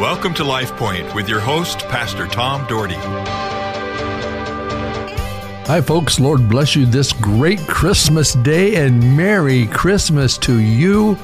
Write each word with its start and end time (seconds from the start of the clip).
Welcome 0.00 0.32
to 0.36 0.44
Life 0.44 0.74
Point 0.76 1.14
with 1.14 1.28
your 1.28 1.40
host, 1.40 1.80
Pastor 1.80 2.26
Tom 2.26 2.66
Dougherty. 2.66 2.94
Hi, 5.66 5.82
folks. 5.82 6.18
Lord 6.18 6.48
bless 6.48 6.74
you 6.74 6.86
this 6.86 7.12
great 7.12 7.58
Christmas 7.68 8.32
day 8.32 8.76
and 8.76 9.14
Merry 9.14 9.66
Christmas 9.66 10.38
to 10.38 10.58
you. 10.58 11.18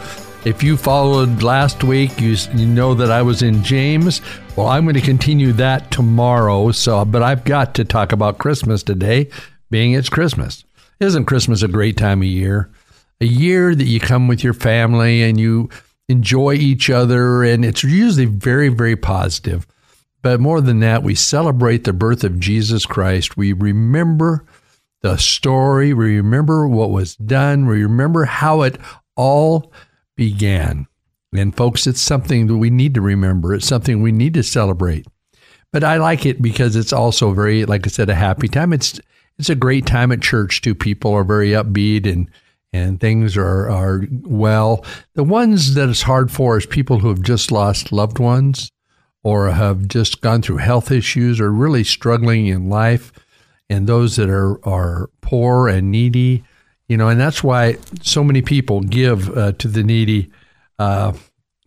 If 0.45 0.63
you 0.63 0.77
followed 0.77 1.43
last 1.43 1.85
week, 1.85 2.21
you, 2.21 2.37
you 2.55 2.67
know 2.67 2.93
that 2.93 3.11
I 3.11 3.23
was 3.23 3.41
in 3.41 3.65
James. 3.65 4.21
Well, 4.57 4.67
I'm 4.67 4.85
going 4.85 4.95
to 4.95 5.01
continue 5.01 5.53
that 5.53 5.91
tomorrow. 5.91 6.71
So, 6.73 7.03
but 7.07 7.23
I've 7.23 7.45
got 7.45 7.75
to 7.77 7.85
talk 7.87 8.13
about 8.13 8.37
Christmas 8.37 8.83
today, 8.83 9.31
being 9.71 9.95
it's 9.95 10.11
Christmas. 10.11 10.67
Isn't 11.01 11.25
Christmas 11.25 11.63
a 11.63 11.69
great 11.69 11.97
time 11.97 12.21
of 12.21 12.29
year? 12.29 12.69
A 13.23 13.27
year 13.27 13.75
that 13.75 13.87
you 13.87 14.01
come 14.01 14.29
with 14.29 14.45
your 14.45 14.53
family 14.53 15.23
and 15.23 15.41
you 15.41 15.71
enjoy 16.09 16.55
each 16.55 16.91
other, 16.91 17.43
and 17.43 17.65
it's 17.65 17.83
usually 17.83 18.27
very, 18.27 18.69
very 18.69 18.97
positive. 18.97 19.67
But 20.23 20.41
more 20.41 20.61
than 20.61 20.81
that, 20.81 21.03
we 21.03 21.15
celebrate 21.15 21.85
the 21.85 21.93
birth 21.93 22.25
of 22.25 22.41
Jesus 22.41 22.87
Christ. 22.87 23.37
We 23.37 23.53
remember 23.53 24.45
the 25.03 25.17
story. 25.17 25.95
We 25.95 26.17
remember 26.17 26.67
what 26.67 26.91
was 26.91 27.17
done. 27.17 27.67
We 27.67 27.83
remember 27.83 28.25
how 28.25 28.63
it 28.63 28.79
all 29.15 29.73
began. 30.17 30.87
And 31.33 31.57
folks, 31.57 31.87
it's 31.87 32.01
something 32.01 32.47
that 32.47 32.57
we 32.57 32.71
need 32.71 32.95
to 32.95 33.01
remember. 33.01 33.55
It's 33.55 33.67
something 33.67 34.03
we 34.03 34.13
need 34.13 34.35
to 34.35 34.43
celebrate. 34.43 35.07
But 35.73 35.85
I 35.85 35.99
like 35.99 36.25
it 36.25 36.41
because 36.41 36.77
it's 36.77 36.93
also 36.93 37.33
very, 37.33 37.65
like 37.65 37.87
I 37.87 37.91
said, 37.91 38.09
a 38.09 38.15
happy 38.15 38.49
time. 38.49 38.73
It's 38.73 38.99
it's 39.39 39.51
a 39.51 39.55
great 39.55 39.87
time 39.87 40.13
at 40.13 40.23
church 40.23 40.63
too. 40.63 40.75
People 40.75 41.13
are 41.13 41.25
very 41.25 41.51
upbeat 41.51 42.11
and 42.11 42.31
and 42.73 43.01
things 43.01 43.37
are 43.37 43.69
are 43.71 44.03
well. 44.23 44.85
The 45.15 45.25
ones 45.25 45.75
that 45.75 45.89
it's 45.89 46.03
hard 46.03 46.31
for 46.31 46.59
is 46.59 46.67
people 46.67 47.01
who 47.01 47.09
have 47.09 47.23
just 47.23 47.51
lost 47.51 47.93
loved 47.93 48.19
ones 48.19 48.71
or 49.23 49.51
have 49.51 49.89
just 49.89 50.21
gone 50.21 50.43
through 50.43 50.59
health 50.59 50.91
issues 50.91 51.41
or 51.41 51.51
really 51.51 51.85
struggling 51.85 52.47
in 52.47 52.69
life, 52.69 53.13
and 53.69 53.87
those 53.87 54.17
that 54.17 54.31
are 54.31 54.65
are 54.67 55.11
poor 55.21 55.69
and 55.69 55.91
needy 55.91 56.45
you 56.89 56.97
know, 56.97 57.09
and 57.09 57.21
that's 57.21 57.43
why 57.43 57.77
so 58.03 58.23
many 58.23 58.43
people 58.43 58.81
give 58.81 59.37
uh, 59.37 59.53
to 59.53 59.69
the 59.69 59.83
needy 59.83 60.31
uh, 60.79 61.13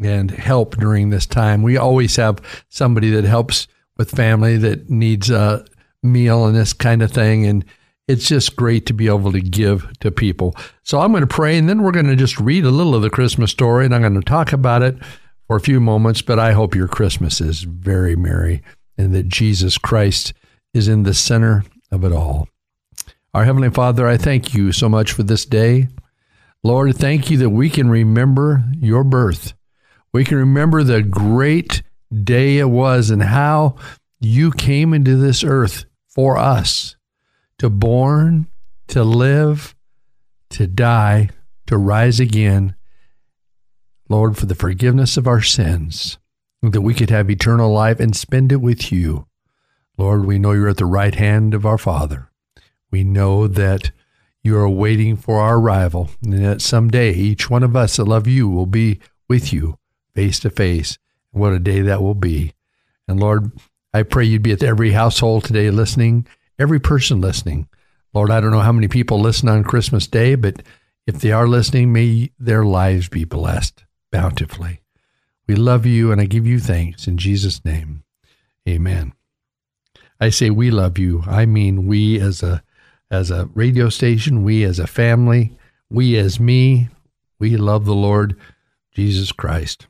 and 0.02 0.32
help 0.32 0.78
during 0.78 1.10
this 1.10 1.26
time. 1.26 1.62
We 1.62 1.78
always 1.78 2.16
have 2.16 2.40
somebody 2.70 3.10
that 3.12 3.26
helps 3.26 3.68
with 3.98 4.12
family 4.12 4.58
that 4.58 4.90
needs 4.90 5.30
a 5.30 5.66
meal 6.02 6.46
and 6.46 6.56
this 6.56 6.72
kind 6.72 7.02
of 7.02 7.12
thing, 7.12 7.46
and 7.46 7.66
it's 8.10 8.28
just 8.28 8.56
great 8.56 8.88
to 8.88 8.94
be 8.94 9.06
able 9.06 9.32
to 9.32 9.40
give 9.40 9.88
to 10.00 10.10
people. 10.10 10.56
So 10.82 11.00
I'm 11.00 11.12
going 11.12 11.22
to 11.22 11.28
pray, 11.28 11.60
and 11.60 11.70
then 11.70 11.84
we're 11.84 11.92
going 11.92 12.08
to 12.08 12.16
just 12.16 12.40
read 12.40 12.66
a 12.66 12.72
little 12.72 12.96
of 12.96 13.04
the 13.04 13.10
Christmas 13.12 13.52
story, 13.52 13.86
and 13.86 13.94
I'm 13.94 14.02
going 14.02 14.16
to 14.16 14.22
talk 14.22 14.52
about 14.52 14.82
it 14.82 14.98
for 15.46 15.56
a 15.56 15.62
few 15.62 15.80
moments. 15.80 16.24
But 16.24 16.40
I 16.40 16.54
hope 16.54 16.74
your 16.74 16.88
Christmas 16.88 17.40
is 17.40 17.62
very 17.62 18.16
merry, 18.16 18.64
and 18.98 19.14
that 19.14 19.28
Jesus 19.28 19.78
Christ 19.78 20.34
is 20.74 20.88
in 20.88 21.04
the 21.04 21.14
center 21.14 21.64
of 21.92 22.04
it 22.04 22.12
all. 22.12 22.50
Our 23.36 23.46
Heavenly 23.46 23.70
Father, 23.70 24.08
I 24.08 24.18
thank 24.18 24.56
you 24.56 24.72
so 24.72 24.90
much 24.90 25.12
for 25.12 25.22
this 25.22 25.46
day. 25.46 25.88
Lord, 26.64 26.96
thank 26.96 27.30
you 27.30 27.38
that 27.38 27.52
we 27.52 27.70
can 27.70 27.92
remember 27.92 28.64
your 28.80 29.04
birth. 29.04 29.54
We 30.14 30.26
can 30.26 30.38
remember 30.40 30.82
the 30.82 31.04
great 31.04 31.84
day 32.24 32.58
it 32.58 32.70
was 32.70 33.12
and 33.12 33.22
how 33.22 33.76
you 34.20 34.52
came 34.52 34.96
into 34.96 35.16
this 35.16 35.44
earth 35.44 35.86
for 36.08 36.38
us 36.38 36.96
to 37.60 37.70
born, 37.70 38.48
to 38.88 39.04
live, 39.04 39.76
to 40.50 40.68
die, 40.68 41.30
to 41.68 41.78
rise 41.78 42.20
again. 42.20 42.76
Lord, 44.10 44.38
for 44.38 44.48
the 44.48 44.56
forgiveness 44.56 45.18
of 45.18 45.28
our 45.28 45.42
sins, 45.42 46.18
that 46.64 46.82
we 46.82 46.94
could 46.94 47.12
have 47.12 47.30
eternal 47.30 47.72
life 47.72 48.00
and 48.00 48.16
spend 48.16 48.52
it 48.52 48.62
with 48.62 48.92
you. 48.92 49.28
Lord, 49.98 50.26
we 50.26 50.40
know 50.40 50.54
you're 50.54 50.70
at 50.70 50.78
the 50.78 50.86
right 50.86 51.14
hand 51.14 51.54
of 51.54 51.66
our 51.66 51.78
Father. 51.78 52.32
We 52.90 53.04
know 53.04 53.48
that 53.48 53.92
you 54.42 54.58
are 54.58 54.70
waiting 54.70 55.16
for 55.16 55.40
our 55.40 55.58
arrival, 55.58 56.10
and 56.24 56.44
that 56.44 56.62
someday 56.62 57.14
each 57.14 57.50
one 57.50 57.62
of 57.62 57.76
us 57.76 57.98
that 57.98 58.06
love 58.06 58.26
you 58.26 58.48
will 58.50 58.66
be 58.66 59.00
with 59.28 59.54
you 59.54 59.78
face 60.16 60.40
to 60.40 60.50
face. 60.50 60.98
What 61.32 61.54
a 61.54 61.60
day 61.60 61.82
that 61.82 62.02
will 62.02 62.16
be. 62.16 62.54
And 63.08 63.20
Lord, 63.20 63.52
I 63.94 64.04
pray 64.04 64.26
you'd 64.26 64.42
be 64.42 64.54
at 64.54 64.64
every 64.64 64.92
household 64.92 65.44
today 65.44 65.70
listening, 65.70 66.26
every 66.60 66.80
person 66.80 67.22
listening. 67.22 67.68
Lord, 68.14 68.30
I 68.30 68.42
don't 68.42 68.52
know 68.52 68.60
how 68.60 68.72
many 68.72 68.88
people 68.88 69.20
listen 69.20 69.48
on 69.48 69.64
Christmas 69.64 70.06
Day, 70.06 70.36
but 70.36 70.62
if 71.08 71.22
they 71.22 71.32
are 71.32 71.48
listening, 71.48 71.94
may 71.94 72.32
their 72.38 72.66
lives 72.66 73.08
be 73.08 73.24
blessed 73.24 73.86
bountifully. 74.12 74.82
We 75.48 75.56
love 75.56 75.86
you 75.86 76.12
and 76.12 76.22
I 76.22 76.26
give 76.26 76.46
you 76.46 76.60
thanks 76.60 77.08
in 77.08 77.18
Jesus' 77.18 77.64
name. 77.66 78.04
Amen. 78.68 79.14
I 80.20 80.30
say 80.30 80.50
we 80.50 80.70
love 80.70 81.00
you. 81.00 81.24
I 81.26 81.46
mean 81.46 81.88
we 81.88 82.20
as 82.20 82.44
a 82.44 82.62
as 83.10 83.32
a 83.32 83.50
radio 83.56 83.90
station, 83.90 84.44
we 84.44 84.64
as 84.64 84.78
a 84.78 84.86
family, 84.86 85.58
we 85.90 86.16
as 86.18 86.40
me, 86.40 86.90
we 87.40 87.58
love 87.58 87.86
the 87.86 87.96
Lord 87.96 88.36
Jesus 88.94 89.32
Christ. 89.32 89.88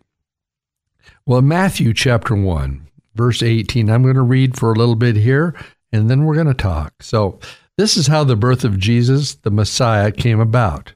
Well, 1.25 1.41
Matthew 1.41 1.93
chapter 1.93 2.35
1, 2.35 2.87
verse 3.15 3.43
18, 3.43 3.89
I'm 3.89 4.03
going 4.03 4.15
to 4.15 4.21
read 4.21 4.57
for 4.57 4.71
a 4.71 4.75
little 4.75 4.95
bit 4.95 5.17
here 5.17 5.53
and 5.91 6.09
then 6.09 6.25
we're 6.25 6.35
going 6.35 6.47
to 6.47 6.53
talk. 6.53 7.01
So, 7.01 7.39
this 7.77 7.95
is 7.95 8.07
how 8.07 8.25
the 8.25 8.35
birth 8.35 8.65
of 8.65 8.77
Jesus, 8.77 9.35
the 9.35 9.51
Messiah, 9.51 10.11
came 10.11 10.39
about. 10.39 10.93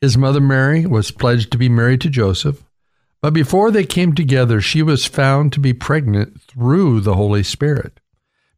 His 0.00 0.16
mother 0.16 0.40
Mary 0.40 0.86
was 0.86 1.10
pledged 1.10 1.50
to 1.52 1.58
be 1.58 1.68
married 1.68 2.00
to 2.02 2.10
Joseph, 2.10 2.64
but 3.20 3.34
before 3.34 3.70
they 3.70 3.84
came 3.84 4.14
together, 4.14 4.60
she 4.60 4.82
was 4.82 5.04
found 5.04 5.52
to 5.52 5.60
be 5.60 5.72
pregnant 5.72 6.40
through 6.40 7.00
the 7.00 7.14
Holy 7.14 7.42
Spirit 7.42 8.00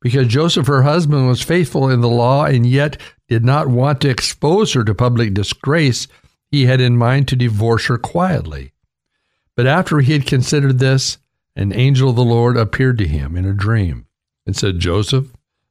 because 0.00 0.28
Joseph, 0.28 0.66
her 0.66 0.82
husband, 0.82 1.26
was 1.26 1.42
faithful 1.42 1.88
in 1.88 2.00
the 2.00 2.08
law 2.08 2.44
and 2.44 2.66
yet 2.66 2.96
did 3.28 3.44
not 3.44 3.68
want 3.68 4.00
to 4.00 4.08
expose 4.08 4.72
her 4.72 4.84
to 4.84 4.94
public 4.94 5.34
disgrace, 5.34 6.06
he 6.50 6.66
had 6.66 6.80
in 6.80 6.96
mind 6.96 7.28
to 7.28 7.36
divorce 7.36 7.86
her 7.86 7.98
quietly. 7.98 8.72
But 9.54 9.66
after 9.66 9.98
he 10.00 10.12
had 10.12 10.26
considered 10.26 10.78
this, 10.78 11.18
an 11.56 11.72
angel 11.72 12.10
of 12.10 12.16
the 12.16 12.24
Lord 12.24 12.56
appeared 12.56 12.98
to 12.98 13.08
him 13.08 13.36
in 13.36 13.44
a 13.44 13.52
dream 13.52 14.06
and 14.46 14.56
said, 14.56 14.78
Joseph, 14.78 15.32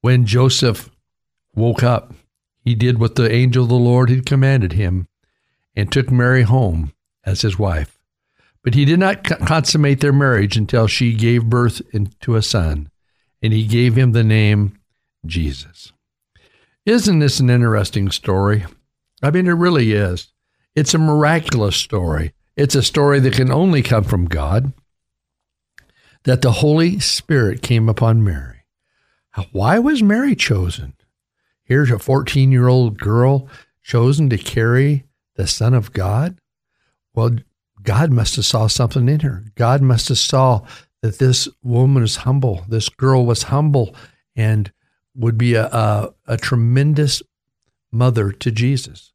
When 0.00 0.26
Joseph 0.26 0.90
woke 1.54 1.82
up, 1.82 2.14
he 2.64 2.74
did 2.74 2.98
what 2.98 3.14
the 3.14 3.30
angel 3.30 3.64
of 3.64 3.70
the 3.70 3.76
Lord 3.76 4.10
had 4.10 4.26
commanded 4.26 4.72
him 4.72 5.08
and 5.74 5.90
took 5.90 6.10
Mary 6.10 6.42
home 6.42 6.92
as 7.24 7.42
his 7.42 7.58
wife. 7.58 7.98
But 8.62 8.74
he 8.74 8.84
did 8.84 8.98
not 8.98 9.24
consummate 9.24 10.00
their 10.00 10.12
marriage 10.12 10.56
until 10.56 10.86
she 10.86 11.14
gave 11.14 11.46
birth 11.46 11.80
to 12.20 12.36
a 12.36 12.42
son, 12.42 12.90
and 13.42 13.52
he 13.52 13.66
gave 13.66 13.96
him 13.96 14.12
the 14.12 14.24
name 14.24 14.78
Jesus. 15.24 15.92
Isn't 16.84 17.18
this 17.18 17.40
an 17.40 17.50
interesting 17.50 18.10
story? 18.10 18.66
I 19.22 19.30
mean, 19.30 19.46
it 19.46 19.52
really 19.52 19.92
is. 19.92 20.28
It's 20.74 20.94
a 20.94 20.98
miraculous 20.98 21.76
story. 21.76 22.34
It's 22.56 22.74
a 22.74 22.82
story 22.82 23.20
that 23.20 23.34
can 23.34 23.50
only 23.50 23.82
come 23.82 24.04
from 24.04 24.26
God, 24.26 24.72
that 26.24 26.42
the 26.42 26.52
Holy 26.52 26.98
Spirit 26.98 27.62
came 27.62 27.88
upon 27.88 28.24
Mary. 28.24 28.57
Why 29.52 29.78
was 29.78 30.02
Mary 30.02 30.34
chosen? 30.34 30.94
Here's 31.64 31.90
a 31.90 31.98
14 31.98 32.50
year 32.50 32.68
old 32.68 32.98
girl 32.98 33.48
chosen 33.82 34.30
to 34.30 34.38
carry 34.38 35.04
the 35.36 35.46
Son 35.46 35.74
of 35.74 35.92
God. 35.92 36.40
Well, 37.14 37.36
God 37.82 38.10
must 38.10 38.36
have 38.36 38.44
saw 38.44 38.66
something 38.66 39.08
in 39.08 39.20
her. 39.20 39.44
God 39.54 39.82
must 39.82 40.08
have 40.08 40.18
saw 40.18 40.62
that 41.02 41.18
this 41.18 41.48
woman 41.62 42.02
is 42.02 42.16
humble. 42.16 42.64
This 42.68 42.88
girl 42.88 43.24
was 43.24 43.44
humble 43.44 43.94
and 44.34 44.72
would 45.14 45.38
be 45.38 45.54
a, 45.54 45.66
a, 45.66 46.14
a 46.26 46.36
tremendous 46.36 47.22
mother 47.90 48.32
to 48.32 48.50
Jesus. 48.50 49.12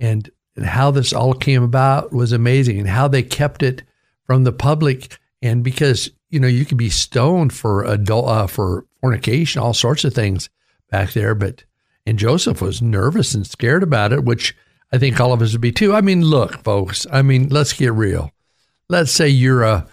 And, 0.00 0.30
and 0.56 0.66
how 0.66 0.90
this 0.90 1.12
all 1.12 1.34
came 1.34 1.62
about 1.62 2.12
was 2.12 2.32
amazing 2.32 2.78
and 2.78 2.88
how 2.88 3.08
they 3.08 3.22
kept 3.22 3.62
it 3.62 3.82
from 4.24 4.44
the 4.44 4.52
public. 4.52 5.18
And 5.42 5.62
because, 5.64 6.10
you 6.30 6.40
know, 6.40 6.48
you 6.48 6.64
could 6.64 6.78
be 6.78 6.90
stoned 6.90 7.52
for 7.52 7.84
adult, 7.84 8.28
uh, 8.28 8.46
for 8.46 8.86
fornication, 9.00 9.60
all 9.60 9.74
sorts 9.74 10.04
of 10.04 10.14
things 10.14 10.48
back 10.90 11.12
there. 11.12 11.34
But, 11.34 11.64
and 12.06 12.18
Joseph 12.18 12.60
was 12.60 12.82
nervous 12.82 13.34
and 13.34 13.46
scared 13.46 13.82
about 13.82 14.12
it, 14.12 14.24
which 14.24 14.56
I 14.92 14.98
think 14.98 15.20
all 15.20 15.32
of 15.32 15.42
us 15.42 15.52
would 15.52 15.60
be 15.60 15.72
too. 15.72 15.94
I 15.94 16.00
mean, 16.00 16.22
look, 16.22 16.62
folks, 16.64 17.06
I 17.12 17.22
mean, 17.22 17.48
let's 17.48 17.72
get 17.72 17.92
real. 17.92 18.32
Let's 18.88 19.12
say 19.12 19.28
you're 19.28 19.64
a, 19.64 19.86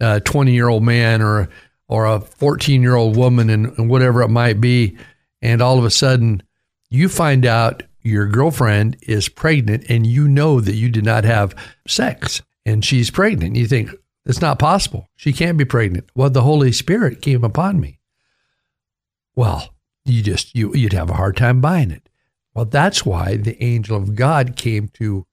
a 0.00 0.20
20 0.20 0.52
year 0.52 0.68
old 0.68 0.82
man 0.82 1.22
or 1.22 1.48
or 1.88 2.06
a 2.06 2.20
14 2.20 2.82
year 2.82 2.94
old 2.94 3.16
woman 3.16 3.50
and, 3.50 3.66
and 3.76 3.90
whatever 3.90 4.22
it 4.22 4.28
might 4.28 4.60
be, 4.60 4.96
and 5.42 5.60
all 5.60 5.78
of 5.78 5.84
a 5.84 5.90
sudden 5.90 6.42
you 6.88 7.08
find 7.08 7.46
out 7.46 7.82
your 8.02 8.26
girlfriend 8.26 8.96
is 9.02 9.28
pregnant 9.28 9.84
and 9.88 10.06
you 10.06 10.26
know 10.26 10.60
that 10.60 10.74
you 10.74 10.88
did 10.88 11.04
not 11.04 11.24
have 11.24 11.54
sex 11.86 12.42
and 12.66 12.84
she's 12.84 13.10
pregnant. 13.10 13.56
You 13.56 13.66
think 13.66 13.90
it's 14.26 14.40
not 14.40 14.58
possible. 14.58 15.08
She 15.16 15.32
can't 15.32 15.58
be 15.58 15.64
pregnant. 15.64 16.10
Well, 16.14 16.30
the 16.30 16.42
Holy 16.42 16.72
Spirit 16.72 17.22
came 17.22 17.44
upon 17.44 17.80
me. 17.80 17.99
Well, 19.40 19.74
you 20.04 20.22
just 20.22 20.54
you 20.54 20.74
you'd 20.74 20.92
have 20.92 21.08
a 21.08 21.14
hard 21.14 21.34
time 21.34 21.62
buying 21.62 21.90
it. 21.90 22.10
Well, 22.52 22.66
that's 22.66 23.06
why 23.06 23.36
the 23.36 23.56
angel 23.64 23.96
of 23.96 24.14
God 24.14 24.54
came 24.54 24.88
to 24.88 25.26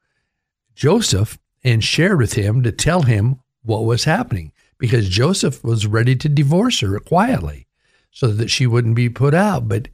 Joseph 0.76 1.38
and 1.62 1.84
shared 1.84 2.18
with 2.18 2.32
him 2.32 2.64
to 2.64 2.72
tell 2.72 3.02
him 3.02 3.42
what 3.64 3.84
was 3.84 4.06
happening 4.06 4.54
because 4.78 5.10
Joseph 5.10 5.62
was 5.62 5.86
ready 5.86 6.16
to 6.16 6.30
divorce 6.30 6.80
her 6.80 6.98
quietly 7.02 7.68
so 8.10 8.28
that 8.28 8.50
she 8.50 8.66
wouldn't 8.66 8.96
be 8.96 9.10
put 9.10 9.34
out. 9.34 9.68
But 9.68 9.90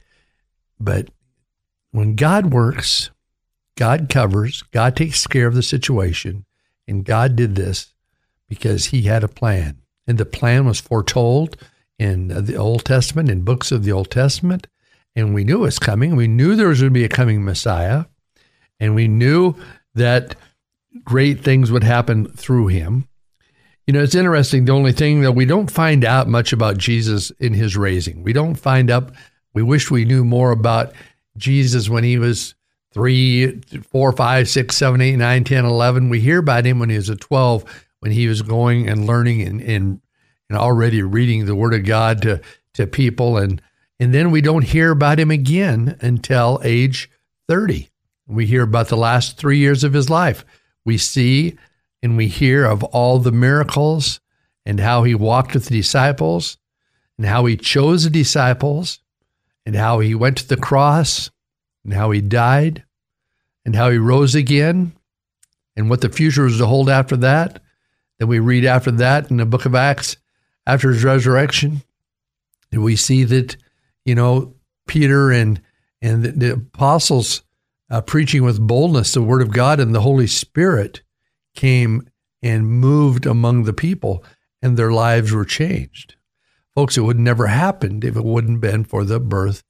but 0.78 1.08
when 1.90 2.14
God 2.14 2.52
works, 2.52 3.10
God 3.74 4.08
covers, 4.08 4.62
God 4.70 4.94
takes 4.94 5.26
care 5.26 5.48
of 5.48 5.56
the 5.56 5.62
situation, 5.64 6.44
and 6.86 7.04
God 7.04 7.34
did 7.34 7.56
this 7.56 7.92
because 8.48 8.86
he 8.86 9.02
had 9.02 9.24
a 9.24 9.28
plan. 9.28 9.78
And 10.06 10.18
the 10.18 10.24
plan 10.24 10.66
was 10.66 10.78
foretold 10.78 11.56
in 11.98 12.28
the 12.28 12.56
Old 12.56 12.84
Testament, 12.84 13.30
in 13.30 13.42
books 13.42 13.70
of 13.72 13.84
the 13.84 13.92
Old 13.92 14.10
Testament, 14.10 14.66
and 15.16 15.34
we 15.34 15.44
knew 15.44 15.58
it 15.58 15.66
was 15.66 15.78
coming. 15.78 16.16
We 16.16 16.26
knew 16.26 16.56
there 16.56 16.68
was 16.68 16.80
going 16.80 16.92
to 16.92 16.98
be 16.98 17.04
a 17.04 17.08
coming 17.08 17.44
Messiah, 17.44 18.06
and 18.80 18.94
we 18.94 19.08
knew 19.08 19.54
that 19.94 20.36
great 21.04 21.42
things 21.42 21.70
would 21.70 21.84
happen 21.84 22.26
through 22.26 22.68
him. 22.68 23.08
You 23.86 23.92
know, 23.92 24.02
it's 24.02 24.14
interesting. 24.14 24.64
The 24.64 24.72
only 24.72 24.92
thing 24.92 25.20
that 25.20 25.32
we 25.32 25.44
don't 25.44 25.70
find 25.70 26.04
out 26.04 26.26
much 26.26 26.52
about 26.52 26.78
Jesus 26.78 27.30
in 27.32 27.52
his 27.52 27.76
raising, 27.76 28.22
we 28.22 28.32
don't 28.32 28.54
find 28.54 28.90
out. 28.90 29.12
We 29.52 29.62
wish 29.62 29.90
we 29.90 30.04
knew 30.04 30.24
more 30.24 30.50
about 30.50 30.92
Jesus 31.36 31.88
when 31.88 32.02
he 32.02 32.18
was 32.18 32.54
three, 32.92 33.60
four, 33.90 34.12
five, 34.12 34.48
six, 34.48 34.76
seven, 34.76 35.00
eight, 35.00 35.16
nine, 35.16 35.44
10, 35.44 35.64
11. 35.64 36.08
We 36.08 36.20
hear 36.20 36.38
about 36.38 36.64
him 36.64 36.78
when 36.78 36.90
he 36.90 36.96
was 36.96 37.08
a 37.08 37.16
12, 37.16 37.64
when 38.00 38.12
he 38.12 38.26
was 38.26 38.42
going 38.42 38.88
and 38.88 39.06
learning 39.06 39.42
and, 39.42 39.60
and, 39.60 40.00
and 40.48 40.58
already 40.58 41.02
reading 41.02 41.46
the 41.46 41.54
word 41.54 41.74
of 41.74 41.84
God 41.84 42.22
to, 42.22 42.40
to 42.74 42.86
people. 42.86 43.36
And, 43.36 43.60
and 43.98 44.12
then 44.12 44.30
we 44.30 44.40
don't 44.40 44.64
hear 44.64 44.90
about 44.90 45.18
him 45.18 45.30
again 45.30 45.96
until 46.00 46.60
age 46.64 47.10
30. 47.48 47.88
We 48.26 48.46
hear 48.46 48.62
about 48.62 48.88
the 48.88 48.96
last 48.96 49.36
three 49.36 49.58
years 49.58 49.84
of 49.84 49.92
his 49.92 50.08
life. 50.08 50.44
We 50.84 50.98
see 50.98 51.56
and 52.02 52.16
we 52.16 52.28
hear 52.28 52.64
of 52.64 52.82
all 52.84 53.18
the 53.18 53.32
miracles 53.32 54.20
and 54.66 54.80
how 54.80 55.02
he 55.04 55.14
walked 55.14 55.54
with 55.54 55.66
the 55.66 55.76
disciples 55.76 56.58
and 57.18 57.26
how 57.26 57.44
he 57.46 57.56
chose 57.56 58.04
the 58.04 58.10
disciples 58.10 59.00
and 59.66 59.74
how 59.74 60.00
he 60.00 60.14
went 60.14 60.38
to 60.38 60.48
the 60.48 60.56
cross 60.56 61.30
and 61.84 61.92
how 61.92 62.10
he 62.10 62.20
died 62.20 62.84
and 63.64 63.74
how 63.74 63.90
he 63.90 63.98
rose 63.98 64.34
again 64.34 64.92
and 65.76 65.90
what 65.90 66.00
the 66.00 66.08
future 66.08 66.46
is 66.46 66.58
to 66.58 66.66
hold 66.66 66.88
after 66.88 67.16
that. 67.16 67.62
Then 68.18 68.28
we 68.28 68.38
read 68.38 68.64
after 68.64 68.90
that 68.92 69.30
in 69.30 69.38
the 69.38 69.46
book 69.46 69.64
of 69.64 69.74
Acts 69.74 70.16
after 70.66 70.90
his 70.90 71.04
resurrection. 71.04 71.82
We 72.72 72.96
see 72.96 73.24
that, 73.24 73.56
you 74.04 74.14
know, 74.14 74.54
Peter 74.86 75.30
and 75.30 75.60
and 76.02 76.22
the, 76.22 76.32
the 76.32 76.52
apostles 76.54 77.42
uh, 77.90 78.00
preaching 78.00 78.42
with 78.42 78.60
boldness 78.60 79.12
the 79.12 79.22
word 79.22 79.42
of 79.42 79.52
God 79.52 79.80
and 79.80 79.94
the 79.94 80.00
Holy 80.00 80.26
Spirit 80.26 81.02
came 81.54 82.08
and 82.42 82.66
moved 82.66 83.26
among 83.26 83.64
the 83.64 83.72
people 83.72 84.24
and 84.60 84.76
their 84.76 84.92
lives 84.92 85.32
were 85.32 85.44
changed. 85.44 86.16
Folks, 86.74 86.98
it 86.98 87.02
would 87.02 87.18
never 87.18 87.46
happened 87.46 88.04
if 88.04 88.16
it 88.16 88.24
wouldn't 88.24 88.60
been 88.60 88.84
for 88.84 89.04
the 89.04 89.20
birth 89.20 89.62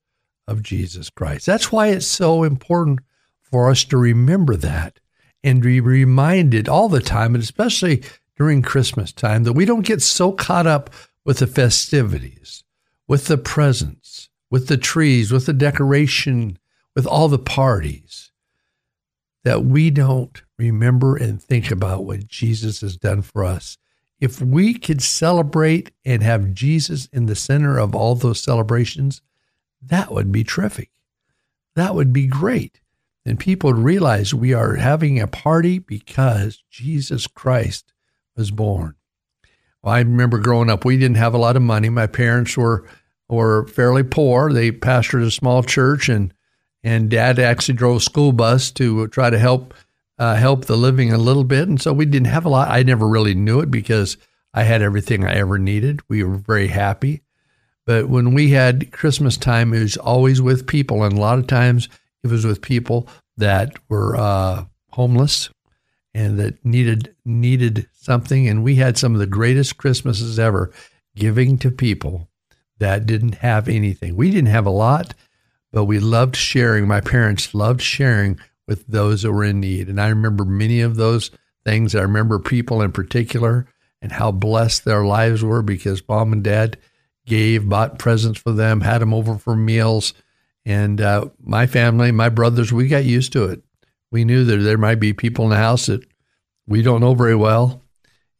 of 0.48 0.62
Jesus 0.62 1.10
Christ. 1.10 1.46
That's 1.46 1.70
why 1.70 1.88
it's 1.88 2.06
so 2.06 2.42
important 2.42 3.00
for 3.42 3.70
us 3.70 3.84
to 3.84 3.96
remember 3.96 4.56
that 4.56 4.98
and 5.42 5.62
be 5.62 5.80
reminded 5.80 6.68
all 6.68 6.88
the 6.88 7.00
time, 7.00 7.34
and 7.34 7.44
especially 7.44 8.02
during 8.36 8.62
Christmas 8.62 9.12
time, 9.12 9.44
that 9.44 9.52
we 9.52 9.64
don't 9.64 9.86
get 9.86 10.02
so 10.02 10.32
caught 10.32 10.66
up 10.66 10.90
with 11.24 11.38
the 11.38 11.46
festivities, 11.46 12.64
with 13.06 13.26
the 13.26 13.38
presents, 13.38 14.28
with 14.50 14.68
the 14.68 14.76
trees, 14.76 15.32
with 15.32 15.46
the 15.46 15.52
decoration, 15.52 16.58
with 16.94 17.06
all 17.06 17.28
the 17.28 17.38
parties, 17.38 18.30
that 19.42 19.64
we 19.64 19.90
don't 19.90 20.42
remember 20.58 21.16
and 21.16 21.42
think 21.42 21.70
about 21.70 22.04
what 22.04 22.28
Jesus 22.28 22.80
has 22.80 22.96
done 22.96 23.22
for 23.22 23.44
us. 23.44 23.78
If 24.20 24.40
we 24.40 24.74
could 24.74 25.02
celebrate 25.02 25.90
and 26.04 26.22
have 26.22 26.54
Jesus 26.54 27.06
in 27.06 27.26
the 27.26 27.34
center 27.34 27.78
of 27.78 27.94
all 27.94 28.14
those 28.14 28.40
celebrations, 28.40 29.20
that 29.82 30.12
would 30.12 30.32
be 30.32 30.44
terrific. 30.44 30.90
That 31.74 31.94
would 31.94 32.12
be 32.12 32.26
great. 32.26 32.80
And 33.26 33.38
people 33.38 33.72
would 33.72 33.82
realize 33.82 34.32
we 34.34 34.52
are 34.54 34.76
having 34.76 35.18
a 35.18 35.26
party 35.26 35.78
because 35.78 36.62
Jesus 36.70 37.26
Christ 37.26 37.93
was 38.36 38.50
born. 38.50 38.94
Well, 39.82 39.94
I 39.94 40.00
remember 40.00 40.38
growing 40.38 40.70
up, 40.70 40.84
we 40.84 40.96
didn't 40.96 41.16
have 41.16 41.34
a 41.34 41.38
lot 41.38 41.56
of 41.56 41.62
money. 41.62 41.88
My 41.88 42.06
parents 42.06 42.56
were 42.56 42.84
were 43.28 43.66
fairly 43.68 44.02
poor. 44.02 44.52
They 44.52 44.70
pastored 44.70 45.24
a 45.26 45.30
small 45.30 45.62
church, 45.62 46.08
and 46.08 46.32
and 46.82 47.10
Dad 47.10 47.38
actually 47.38 47.74
drove 47.74 47.96
a 47.96 48.00
school 48.00 48.32
bus 48.32 48.70
to 48.72 49.08
try 49.08 49.30
to 49.30 49.38
help 49.38 49.74
uh, 50.18 50.34
help 50.36 50.66
the 50.66 50.76
living 50.76 51.12
a 51.12 51.18
little 51.18 51.44
bit. 51.44 51.68
And 51.68 51.80
so 51.80 51.92
we 51.92 52.06
didn't 52.06 52.28
have 52.28 52.44
a 52.44 52.48
lot. 52.48 52.70
I 52.70 52.82
never 52.82 53.08
really 53.08 53.34
knew 53.34 53.60
it 53.60 53.70
because 53.70 54.16
I 54.52 54.62
had 54.62 54.82
everything 54.82 55.24
I 55.24 55.34
ever 55.34 55.58
needed. 55.58 56.00
We 56.08 56.22
were 56.22 56.36
very 56.36 56.68
happy. 56.68 57.22
But 57.86 58.08
when 58.08 58.32
we 58.32 58.50
had 58.50 58.92
Christmas 58.92 59.36
time, 59.36 59.74
it 59.74 59.80
was 59.80 59.96
always 59.96 60.40
with 60.40 60.66
people. 60.66 61.04
And 61.04 61.18
a 61.18 61.20
lot 61.20 61.38
of 61.38 61.46
times 61.46 61.88
it 62.22 62.28
was 62.28 62.46
with 62.46 62.62
people 62.62 63.08
that 63.36 63.72
were 63.88 64.16
uh, 64.16 64.64
homeless 64.90 65.50
and 66.14 66.38
that 66.38 66.64
needed 66.64 67.14
needed 67.24 67.88
something. 67.92 68.48
And 68.48 68.62
we 68.62 68.76
had 68.76 68.96
some 68.96 69.14
of 69.14 69.20
the 69.20 69.26
greatest 69.26 69.76
Christmases 69.76 70.38
ever 70.38 70.72
giving 71.16 71.58
to 71.58 71.70
people 71.70 72.28
that 72.78 73.06
didn't 73.06 73.36
have 73.36 73.68
anything. 73.68 74.16
We 74.16 74.30
didn't 74.30 74.48
have 74.48 74.66
a 74.66 74.70
lot, 74.70 75.14
but 75.72 75.84
we 75.84 75.98
loved 75.98 76.36
sharing. 76.36 76.86
My 76.86 77.00
parents 77.00 77.54
loved 77.54 77.82
sharing 77.82 78.38
with 78.66 78.86
those 78.86 79.22
that 79.22 79.32
were 79.32 79.44
in 79.44 79.60
need. 79.60 79.88
And 79.88 80.00
I 80.00 80.08
remember 80.08 80.44
many 80.44 80.80
of 80.80 80.96
those 80.96 81.30
things. 81.64 81.94
I 81.94 82.02
remember 82.02 82.38
people 82.38 82.82
in 82.82 82.92
particular 82.92 83.66
and 84.00 84.12
how 84.12 84.32
blessed 84.32 84.84
their 84.84 85.04
lives 85.04 85.42
were 85.42 85.62
because 85.62 86.06
mom 86.08 86.32
and 86.32 86.44
dad 86.44 86.78
gave, 87.26 87.68
bought 87.68 87.98
presents 87.98 88.40
for 88.40 88.52
them, 88.52 88.80
had 88.80 89.00
them 89.00 89.14
over 89.14 89.38
for 89.38 89.56
meals. 89.56 90.14
And 90.66 91.00
uh, 91.00 91.26
my 91.42 91.66
family, 91.66 92.12
my 92.12 92.28
brothers, 92.28 92.72
we 92.72 92.88
got 92.88 93.04
used 93.04 93.32
to 93.32 93.44
it. 93.44 93.62
We 94.14 94.24
knew 94.24 94.44
that 94.44 94.58
there 94.58 94.78
might 94.78 95.00
be 95.00 95.12
people 95.12 95.44
in 95.44 95.50
the 95.50 95.56
house 95.56 95.86
that 95.86 96.06
we 96.68 96.82
don't 96.82 97.00
know 97.00 97.14
very 97.14 97.34
well. 97.34 97.82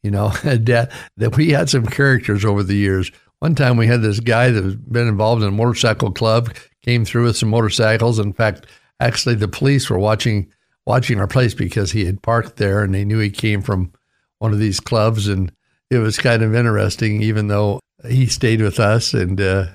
You 0.05 0.13
know, 0.13 0.29
that, 0.45 0.93
that 1.17 1.37
we 1.37 1.51
had 1.51 1.69
some 1.69 1.85
characters 1.85 2.45
over 2.45 2.63
the 2.63 2.77
years. 2.77 3.11
One 3.41 3.57
time 3.57 3.77
we 3.77 3.89
had 3.89 4.01
this 4.01 4.21
guy 4.21 4.51
that 4.51 4.63
had 4.63 4.93
been 4.93 5.09
involved 5.09 5.43
in 5.43 5.49
a 5.49 5.51
motorcycle 5.51 6.13
club, 6.13 6.55
came 6.83 7.05
through 7.05 7.25
with 7.25 7.37
some 7.37 7.49
motorcycles. 7.49 8.21
In 8.21 8.33
fact, 8.33 8.67
actually 9.01 9.35
the 9.35 9.49
police 9.49 9.91
were 9.91 9.99
watching 9.99 10.49
watching 10.87 11.19
our 11.19 11.27
place 11.27 11.55
because 11.55 11.91
he 11.91 12.05
had 12.05 12.23
parked 12.23 12.55
there 12.55 12.85
and 12.85 12.95
they 12.95 13.05
knew 13.05 13.19
he 13.19 13.31
came 13.31 13.61
from 13.61 13.91
one 14.39 14.53
of 14.53 14.61
these 14.61 14.79
clubs 14.79 15.27
and 15.27 15.51
it 15.91 15.99
was 15.99 16.19
kind 16.19 16.43
of 16.43 16.55
interesting 16.55 17.21
even 17.21 17.49
though 17.49 17.81
he 18.07 18.27
stayed 18.27 18.61
with 18.61 18.79
us 18.79 19.13
and 19.13 19.41
uh, 19.41 19.67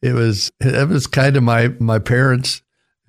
it 0.00 0.14
was 0.14 0.50
it 0.60 0.88
was 0.88 1.06
kind 1.06 1.36
of 1.36 1.42
my 1.42 1.68
my 1.78 1.98
parents 1.98 2.62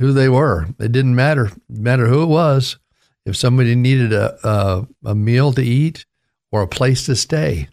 who 0.03 0.13
they 0.13 0.29
were 0.29 0.67
it 0.79 0.91
didn't 0.91 1.15
matter 1.15 1.49
matter 1.69 2.07
who 2.07 2.23
it 2.23 2.27
was 2.27 2.77
if 3.25 3.35
somebody 3.35 3.75
needed 3.75 4.13
a, 4.13 4.47
a 4.47 4.87
a 5.05 5.15
meal 5.15 5.53
to 5.53 5.63
eat 5.63 6.05
or 6.51 6.61
a 6.61 6.67
place 6.67 7.05
to 7.05 7.15
stay 7.15 7.67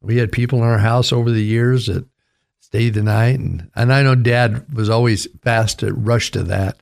we 0.00 0.16
had 0.16 0.32
people 0.32 0.58
in 0.58 0.64
our 0.64 0.78
house 0.78 1.12
over 1.12 1.30
the 1.30 1.44
years 1.44 1.86
that 1.86 2.04
stayed 2.60 2.94
the 2.94 3.02
night 3.02 3.38
and 3.38 3.70
and 3.74 3.92
I 3.92 4.02
know 4.02 4.14
dad 4.14 4.72
was 4.74 4.88
always 4.88 5.26
fast 5.42 5.80
to 5.80 5.92
rush 5.92 6.30
to 6.32 6.42
that 6.44 6.76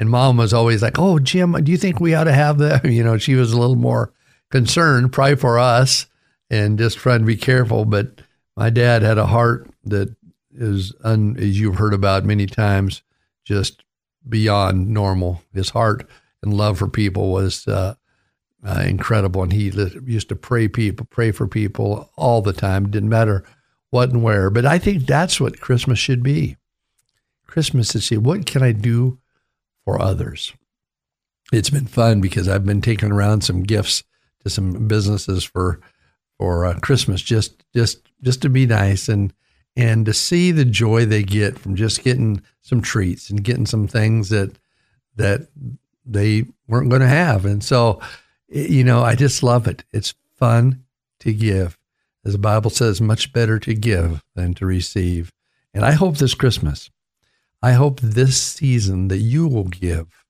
and 0.00 0.08
mom 0.08 0.38
was 0.38 0.54
always 0.54 0.82
like, 0.82 0.98
"Oh, 0.98 1.18
Jim, 1.18 1.52
do 1.52 1.70
you 1.70 1.78
think 1.78 2.00
we 2.00 2.14
ought 2.14 2.24
to 2.24 2.32
have 2.32 2.58
that?" 2.58 2.84
You 2.90 3.04
know, 3.04 3.18
she 3.18 3.34
was 3.34 3.52
a 3.52 3.60
little 3.60 3.76
more 3.76 4.12
concerned, 4.50 5.12
probably 5.12 5.36
for 5.36 5.58
us, 5.58 6.06
and 6.48 6.78
just 6.78 6.96
trying 6.96 7.20
to 7.20 7.26
be 7.26 7.36
careful. 7.36 7.84
But 7.84 8.22
my 8.56 8.70
dad 8.70 9.02
had 9.02 9.18
a 9.18 9.26
heart 9.26 9.70
that 9.84 10.16
is, 10.52 10.94
un, 11.04 11.36
as 11.38 11.60
you've 11.60 11.76
heard 11.76 11.94
about 11.94 12.24
many 12.24 12.46
times, 12.46 13.02
just 13.44 13.84
beyond 14.30 14.88
normal. 14.88 15.42
His 15.52 15.70
heart 15.70 16.08
and 16.42 16.54
love 16.54 16.78
for 16.78 16.88
people 16.88 17.30
was 17.30 17.66
uh, 17.68 17.94
uh, 18.66 18.84
incredible, 18.86 19.42
and 19.42 19.52
he 19.52 19.70
used 20.06 20.28
to 20.30 20.36
pray 20.36 20.68
people, 20.68 21.06
pray 21.10 21.32
for 21.32 21.46
people 21.46 22.10
all 22.16 22.40
the 22.40 22.52
time. 22.52 22.86
It 22.86 22.90
didn't 22.92 23.08
matter 23.08 23.44
what 23.90 24.10
and 24.10 24.22
where. 24.22 24.48
But 24.48 24.64
I 24.64 24.78
think 24.78 25.06
that's 25.06 25.40
what 25.40 25.60
Christmas 25.60 25.98
should 25.98 26.22
be. 26.22 26.56
Christmas 27.46 27.94
is 27.94 28.06
see 28.06 28.16
what 28.16 28.46
can 28.46 28.62
I 28.62 28.72
do 28.72 29.18
for 29.84 30.00
others. 30.00 30.54
It's 31.52 31.70
been 31.70 31.86
fun 31.86 32.20
because 32.20 32.48
I've 32.48 32.64
been 32.64 32.80
taking 32.80 33.10
around 33.10 33.42
some 33.42 33.64
gifts 33.64 34.04
to 34.44 34.50
some 34.50 34.86
businesses 34.86 35.42
for 35.42 35.80
for 36.38 36.64
uh, 36.64 36.78
Christmas, 36.80 37.20
just 37.20 37.64
just 37.74 38.08
just 38.22 38.40
to 38.42 38.48
be 38.48 38.66
nice 38.66 39.08
and 39.08 39.32
and 39.80 40.04
to 40.06 40.12
see 40.12 40.52
the 40.52 40.64
joy 40.64 41.06
they 41.06 41.22
get 41.22 41.58
from 41.58 41.74
just 41.74 42.02
getting 42.04 42.42
some 42.60 42.80
treats 42.80 43.30
and 43.30 43.42
getting 43.42 43.66
some 43.66 43.88
things 43.88 44.28
that 44.28 44.58
that 45.16 45.48
they 46.04 46.44
weren't 46.66 46.90
going 46.90 47.02
to 47.02 47.08
have. 47.08 47.44
And 47.44 47.62
so, 47.62 48.00
you 48.48 48.84
know, 48.84 49.02
I 49.02 49.14
just 49.14 49.42
love 49.42 49.66
it. 49.66 49.84
It's 49.92 50.14
fun 50.36 50.84
to 51.20 51.32
give. 51.32 51.78
As 52.24 52.32
the 52.32 52.38
Bible 52.38 52.70
says, 52.70 53.00
much 53.00 53.32
better 53.32 53.58
to 53.60 53.74
give 53.74 54.22
than 54.34 54.54
to 54.54 54.66
receive. 54.66 55.32
And 55.72 55.84
I 55.84 55.92
hope 55.92 56.16
this 56.16 56.34
Christmas, 56.34 56.90
I 57.62 57.72
hope 57.72 58.00
this 58.00 58.40
season 58.40 59.08
that 59.08 59.18
you 59.18 59.46
will 59.46 59.64
give, 59.64 60.24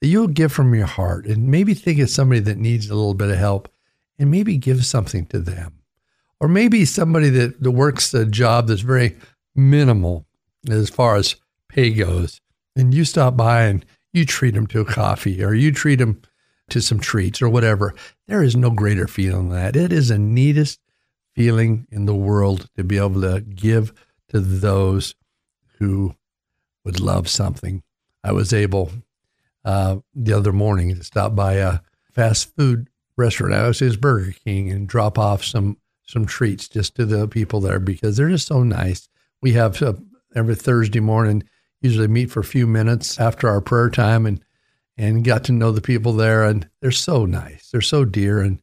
that 0.00 0.08
you'll 0.08 0.28
give 0.28 0.52
from 0.52 0.74
your 0.74 0.86
heart 0.86 1.26
and 1.26 1.48
maybe 1.48 1.74
think 1.74 1.98
of 1.98 2.10
somebody 2.10 2.40
that 2.40 2.58
needs 2.58 2.88
a 2.88 2.94
little 2.94 3.14
bit 3.14 3.30
of 3.30 3.38
help 3.38 3.68
and 4.18 4.30
maybe 4.30 4.56
give 4.56 4.84
something 4.84 5.26
to 5.26 5.38
them. 5.38 5.77
Or 6.40 6.48
maybe 6.48 6.84
somebody 6.84 7.30
that, 7.30 7.62
that 7.62 7.70
works 7.70 8.14
a 8.14 8.24
job 8.24 8.68
that's 8.68 8.80
very 8.80 9.16
minimal 9.56 10.26
as 10.68 10.88
far 10.90 11.16
as 11.16 11.36
pay 11.68 11.90
goes. 11.90 12.40
And 12.76 12.94
you 12.94 13.04
stop 13.04 13.36
by 13.36 13.64
and 13.64 13.84
you 14.12 14.24
treat 14.24 14.54
them 14.54 14.66
to 14.68 14.80
a 14.80 14.84
coffee 14.84 15.42
or 15.42 15.54
you 15.54 15.72
treat 15.72 15.96
them 15.96 16.22
to 16.70 16.80
some 16.80 17.00
treats 17.00 17.42
or 17.42 17.48
whatever. 17.48 17.94
There 18.26 18.42
is 18.42 18.54
no 18.54 18.70
greater 18.70 19.08
feeling 19.08 19.48
than 19.48 19.58
that. 19.58 19.76
It 19.76 19.92
is 19.92 20.08
the 20.08 20.18
neatest 20.18 20.80
feeling 21.34 21.86
in 21.90 22.06
the 22.06 22.14
world 22.14 22.68
to 22.76 22.84
be 22.84 22.98
able 22.98 23.20
to 23.22 23.40
give 23.40 23.92
to 24.28 24.40
those 24.40 25.14
who 25.78 26.14
would 26.84 27.00
love 27.00 27.28
something. 27.28 27.82
I 28.22 28.32
was 28.32 28.52
able 28.52 28.90
uh, 29.64 29.98
the 30.14 30.32
other 30.32 30.52
morning 30.52 30.94
to 30.94 31.04
stop 31.04 31.34
by 31.34 31.54
a 31.54 31.80
fast 32.12 32.54
food 32.56 32.88
restaurant. 33.16 33.54
I 33.54 33.66
was 33.66 33.78
his 33.78 33.96
Burger 33.96 34.34
King 34.44 34.70
and 34.70 34.88
drop 34.88 35.18
off 35.18 35.44
some 35.44 35.76
some 36.08 36.26
treats 36.26 36.68
just 36.68 36.96
to 36.96 37.04
the 37.04 37.28
people 37.28 37.60
there 37.60 37.78
because 37.78 38.16
they're 38.16 38.30
just 38.30 38.48
so 38.48 38.62
nice. 38.62 39.08
We 39.42 39.52
have 39.52 39.80
uh, 39.82 39.92
every 40.34 40.54
Thursday 40.54 41.00
morning 41.00 41.44
usually 41.80 42.08
meet 42.08 42.30
for 42.30 42.40
a 42.40 42.44
few 42.44 42.66
minutes 42.66 43.20
after 43.20 43.48
our 43.48 43.60
prayer 43.60 43.90
time 43.90 44.26
and 44.26 44.42
and 44.96 45.22
got 45.22 45.44
to 45.44 45.52
know 45.52 45.70
the 45.70 45.80
people 45.80 46.12
there 46.12 46.42
and 46.42 46.68
they're 46.80 46.90
so 46.90 47.24
nice. 47.24 47.70
They're 47.70 47.80
so 47.80 48.04
dear 48.04 48.40
and 48.40 48.60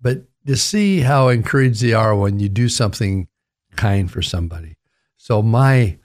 but 0.00 0.24
to 0.46 0.56
see 0.56 1.00
how 1.00 1.28
encouraged 1.28 1.82
they 1.82 1.92
are 1.92 2.14
when 2.14 2.38
you 2.38 2.48
do 2.48 2.68
something 2.68 3.26
kind 3.74 4.10
for 4.10 4.22
somebody. 4.22 4.76
So 5.16 5.42
my 5.42 5.98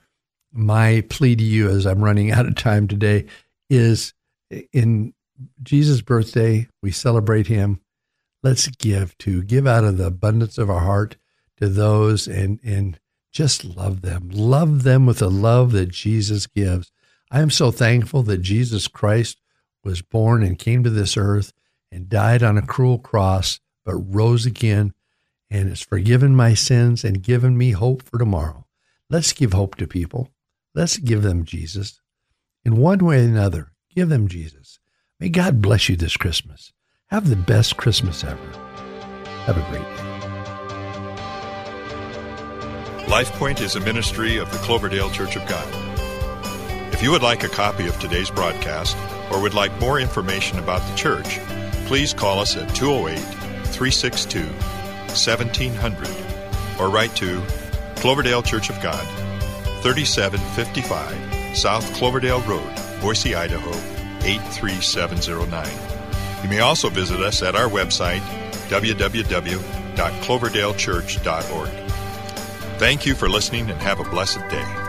my 0.53 1.03
plea 1.09 1.35
to 1.35 1.43
you 1.43 1.69
as 1.69 1.85
I'm 1.85 2.03
running 2.03 2.31
out 2.31 2.47
of 2.47 2.55
time 2.55 2.87
today 2.87 3.25
is 3.69 4.13
in 4.71 5.13
Jesus' 5.61 6.01
birthday, 6.01 6.67
we 6.81 6.91
celebrate 6.91 7.47
him. 7.47 7.81
Let's 8.47 8.69
give 8.69 9.17
to 9.17 9.43
give 9.43 9.67
out 9.67 9.83
of 9.83 9.97
the 9.97 10.05
abundance 10.05 10.57
of 10.57 10.69
our 10.69 10.79
heart 10.79 11.17
to 11.57 11.67
those 11.67 12.29
and 12.29 12.61
and 12.63 12.97
just 13.29 13.65
love 13.65 14.03
them. 14.03 14.29
Love 14.31 14.83
them 14.83 15.05
with 15.05 15.17
the 15.17 15.29
love 15.29 15.73
that 15.73 15.89
Jesus 15.89 16.47
gives. 16.47 16.89
I 17.29 17.41
am 17.41 17.49
so 17.49 17.71
thankful 17.71 18.23
that 18.23 18.37
Jesus 18.37 18.87
Christ 18.87 19.41
was 19.83 20.01
born 20.01 20.43
and 20.43 20.57
came 20.57 20.81
to 20.85 20.89
this 20.89 21.17
earth 21.17 21.51
and 21.91 22.07
died 22.07 22.41
on 22.41 22.57
a 22.57 22.65
cruel 22.65 22.99
cross, 22.99 23.59
but 23.83 23.95
rose 23.95 24.45
again 24.45 24.93
and 25.49 25.67
has 25.67 25.81
forgiven 25.81 26.33
my 26.33 26.53
sins 26.53 27.03
and 27.03 27.21
given 27.21 27.57
me 27.57 27.71
hope 27.71 28.01
for 28.01 28.17
tomorrow. 28.17 28.65
Let's 29.09 29.33
give 29.33 29.51
hope 29.51 29.75
to 29.75 29.87
people. 29.87 30.31
Let's 30.73 30.95
give 30.95 31.21
them 31.21 31.43
Jesus. 31.43 31.99
In 32.63 32.77
one 32.77 32.99
way 32.99 33.19
or 33.19 33.27
another, 33.27 33.73
give 33.93 34.07
them 34.07 34.29
Jesus. 34.29 34.79
May 35.19 35.27
God 35.27 35.61
bless 35.61 35.89
you 35.89 35.97
this 35.97 36.15
Christmas. 36.15 36.71
Have 37.09 37.29
the 37.29 37.37
best 37.37 37.77
Christmas 37.77 38.25
ever. 38.25 38.51
Have 39.45 39.55
a 39.55 39.61
great 39.69 39.81
day. 39.81 40.03
LifePoint 43.05 43.61
is 43.61 43.77
a 43.77 43.79
ministry 43.79 44.35
of 44.35 44.51
the 44.51 44.57
Cloverdale 44.57 45.09
Church 45.09 45.37
of 45.37 45.47
God. 45.47 45.65
If 46.93 47.01
you 47.01 47.11
would 47.11 47.21
like 47.21 47.45
a 47.45 47.47
copy 47.47 47.87
of 47.87 47.97
today's 48.01 48.29
broadcast 48.29 48.97
or 49.31 49.41
would 49.41 49.53
like 49.53 49.79
more 49.79 50.01
information 50.01 50.59
about 50.59 50.81
the 50.81 50.95
church, 50.97 51.39
please 51.85 52.13
call 52.13 52.39
us 52.39 52.57
at 52.57 52.75
208 52.75 53.17
362 53.67 54.43
1700 54.43 56.09
or 56.77 56.89
write 56.89 57.15
to 57.15 57.41
Cloverdale 57.95 58.43
Church 58.43 58.69
of 58.69 58.81
God, 58.81 59.07
3755 59.81 61.55
South 61.57 61.89
Cloverdale 61.93 62.41
Road, 62.41 62.69
Boise, 62.99 63.33
Idaho 63.33 63.71
83709. 64.25 65.96
You 66.43 66.49
may 66.49 66.59
also 66.59 66.89
visit 66.89 67.19
us 67.19 67.41
at 67.41 67.55
our 67.55 67.69
website, 67.69 68.21
www.cloverdalechurch.org. 68.69 71.69
Thank 72.79 73.05
you 73.05 73.15
for 73.15 73.27
listening 73.27 73.69
and 73.69 73.81
have 73.81 73.99
a 73.99 74.03
blessed 74.03 74.39
day. 74.49 74.86